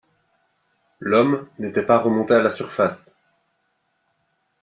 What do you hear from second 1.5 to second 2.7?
n’était pas remonté à la